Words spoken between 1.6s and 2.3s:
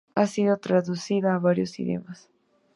idiomas.